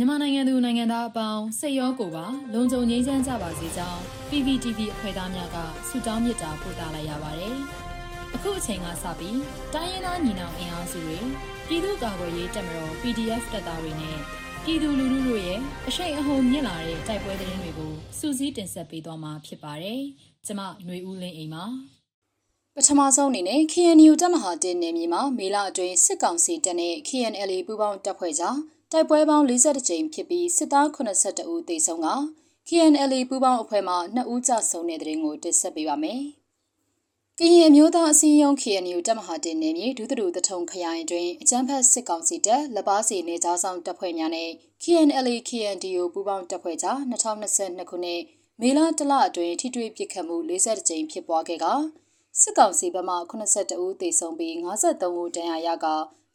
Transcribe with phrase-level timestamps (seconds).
[0.00, 5.56] မြန်မာနိုင်ငံသူနိုင်ငံသားအပေါင်းစိတ်ရောကိုယ်ပါလုံခြုံငြိမ်းချမ်းကြပါစေကြောင်း PPTV အဖွဲ့သားများက
[5.88, 7.56] ဆုတောင်းမေတ္တာပို့သလိုက်ရပါတယ်။
[8.34, 9.38] အခုအချိန်ကစပြီး
[9.74, 11.18] တိုင်းရင်းသားညီနောင်အင်အားစုတွေ
[11.68, 14.18] ပြည်သူ့ကာကွယ်ရေးတပ်မတော် PDF တပ်သားတွေနဲ့
[14.64, 20.00] ပြည်သူလူထုတို့ရဲ့အရှိန်အဟုန်မြင့်လာတဲ့တိုက်ပွဲသတင်းတွေကိုစူးစီးတင်ဆက်ပေးသွားမှာဖြစ်ပါတယ်။
[20.46, 21.64] ကျမຫນွေဦးလင်းအိမ်ပါ။
[22.74, 28.56] ပထမဆုံးအနေနဲ့ KNU တပ်မဟာတင်နယ်မြေမှာမေလအတွင်းစစ်ကောင်စီတပ်နဲ့ KNLA ပူးပေါင်းတပ်ဖွဲ့ကြား
[28.92, 32.08] တိုက်ပွဲပေါင်း42ကြိမ်ဖြစ်ပြီးစစ်သား82ဦးသေဆုံးက
[32.68, 36.22] KNLA ပူးပေါင်းအဖွဲ့မှ2ဦးကြဆုံးတဲ့တဲ့ရင်ကိုတင်ဆက်ပေးပါမယ်။
[37.38, 44.50] ကရင်အမျိုးသားအစည်းအရုံး KNU တပ်မဟာတင်နယ်မြေဒုသတူတထုံခရိုင်အတွင်းအကြမ်းဖက်စစ်ကောင်စီတပ်လက်ပါစီနေကြားဆောင်တပ်ဖွဲ့များနဲ့
[44.82, 48.20] KNLA KNDO ပူးပေါင်းတပ်ဖွဲ့ကြား2022ခုနှစ်
[48.60, 51.66] မေလတလအတွင်းထိတွေ့ပစ်ခတ်မှု42ကြိမ်ဖြစ်ပွားခဲ့က
[52.40, 55.86] စစ်ကောင်စီဘက်မှ82ဦးသေဆုံးပြီး53ဦးဒဏ်ရာရက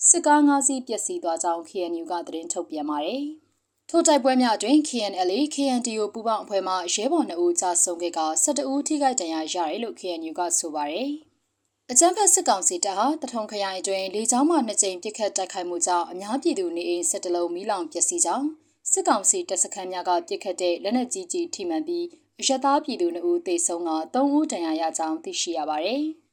[0.09, 3.23] စစ်ကား5စီးပျက်စီးသွားကြောင်း KNU ကသတင်းထုတ်ပြန်ပါတယ်။
[3.89, 11.09] ထိုတိုက်ပွဲများအတွင်း KNLA KNDO ပူးပေါင်းအဖွဲ့မှရဲဘော်2ဦးကြာဆုံးခဲ့က12ဦးထိခိုက်ဒဏ်ရာရတယ်လို့ KNU ကဆိုပါတယ်။
[11.91, 18.47] အကြမ်းဖက်စစ်ကောင်စီတပ်ဟာတထုံခရိုင်အတွင်းလေကြောင်းမှနှစ်ကြိမ်ပစ်ခတ်တိုက်ခိုက်မှုကြောင့်အများပြည်သူနေအိမ်၁၁လုံးမီးလောင်ပျက်စီးကြောင်း
[18.91, 22.05] စစ်ကောင်စီတပ်စခန်းများကပစ်ခတ်တဲ့လက်နက်ကြီးကြီးထိမှန်ပြီး
[22.39, 26.03] အရသားပြည်သူ2ဦးသေဆုံးက3ဦးဒဏ်ရာရကြောင်းသိရှိရပါတယ်။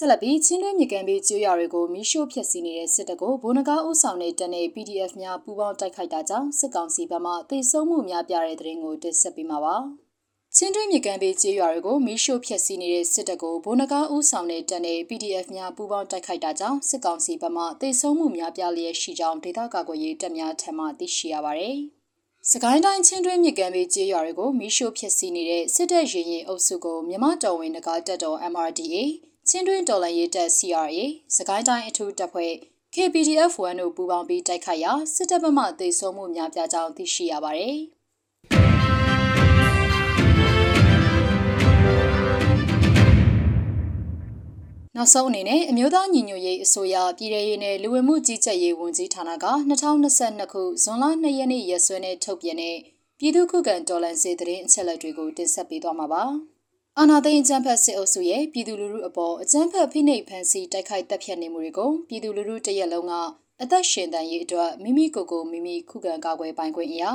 [0.00, 9.76] ဆက်လက်ပြီးချင်းတွင်းမြေကန်ပြီးကျွေးရတွေကိုမီးရှို့ဖျက်ဆီးနေတဲ့စစ်တပ်ကိုဘုံနဂါဥဆောင်တဲ့တပ်နဲ့ PDF များပူးပေါင်းတိုက်ခိုက်တာကြောင့်စစ်ကောင်စီဘက်မှတေဆုံးမှုများပြတဲ့တဲ့ရင်ကိုတင်ဆက်ပေးမှာပါ။
[10.56, 21.76] ချင်းတွင်းမြေကန်ပြီးကျွေးရတွေကိုမီးရှို့ဖျက်ဆီးနေတဲ့စစ်တပ်ကိုဘုံနဂါဥဆောင်တဲ့တပ်နဲ့ PDF များပူးပေါင်းတိုက်ခိုက်တာကြောင့်စစ်ကောင်စီဘက်မှတေဆုံးမှုများပြလျက်ရှိကြောင်းဒေသကာကွယ်ရေးတပ်များထံမှသိရှိရပါတယ်။
[22.50, 28.96] စကိုင်းတိုင်းချင်းတွင်းမြေကမ်းဘေးကျေးရွာတွေကိုမီးရှို့ဖျက်ဆီးနေတဲ့စစ်တပ်ရင်ရင်အုပ်စုကိုမြမတော်ဝင်နဂါတက်တော် MRDA
[29.50, 30.98] ချင်းတွင်းတော်လှန်ရေးတပ် CRA
[31.36, 32.52] စကိုင်းတိုင်းအထူးတပ်ဖွဲ့
[32.94, 37.76] KPDF 1 တို့ပူးပေါင်းပြီးတိုက်ခိုက်ရာစစ်တပ်ဘက်မှသေဆုံးမှုများပြားကြောင်းသိရှိရပါတယ်။
[44.96, 52.76] နောက်ဆုံးအနေနဲ့အမျိုးသားညီညွတ်ရေးအစိုးရပြည်ထရေးနဲ့လူဝင်မှုကြီးကြပ်ရေးဝန်ကြီးဌာနက2022ခုဇွန်လ2ရက်နေ့ရက်စွဲနဲ့ထုတ်ပြန်တဲ့
[53.18, 56.24] ပြည်သူ့ခုခံတော်လှန်ရေးသတင်းအချက်အလက်တွေကိုတင်ဆက်ပေးသွားမှာပါ။
[57.00, 63.12] အာနာသိန်းအကြမ်းဖက်စစ်အုပ်စုရဲ့ပြည်သူလူထုအပေါ်အကြမ်းဖက်ဖိနှိပ်ဖန်ဆီးတိုက်ခိုက်တပ်ဖြတ်နေမှုတွေကိုပြည်သူလူထုတရက်လုံးက
[63.62, 67.12] အသက်ရှင်တန်ရေးအတွက်မိမိကိုယ်ကိုမိမိခုခံကာကွယ်ပိုင်ခွင့်အရာ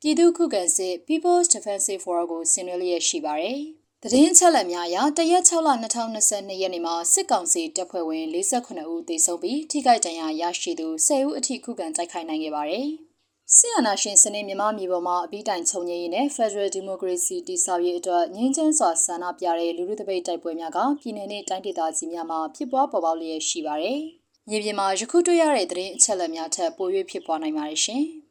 [0.00, 3.58] ပြည်သူခုခံစစ် People's Defensive Forum ကိုဆင်နွှဲလျက်ရှိပါတယ်။
[4.02, 12.88] တည်င်းချက်လက်များအရတရက်6လ2022ရက်နေ့မှာစစ်ကောင်စီတပ်ဖွဲ့ဝင်48ဦးသေဆုံးပြီးထိခိုက်ဒဏ်ရာရရှိသူ10ဦးအထိခုခံတိုက်ခိုက်နိုင်ခဲ့ပါတယ်။
[13.58, 23.98] ဆီယနာရှင်စနစ်မြမမြေပေါ်မှာအပြီးတိုင်ချုပ်ငြိမ်းရေးနဲ့ Federal Democracy တည်ဆောက်ရေးအတွက်ငြင်းချမ်းစွာဆန္ဒပြတဲ့လူလူတပိတ်တိုက်ပွဲများကပြည်내နဲ့တိုင်းဒေသကြီးများမှာဖြစ်ပွားပေါ်ပေါက်လျက်ရှိပါတယ်။
[24.48, 28.02] မြေပြင်မှာယခုတွေ့ရတဲ့သတင်းအချက်အလက်များထက်ပို၍ဖြစ်ပွားနိုင်ပါတယ်ရှင်။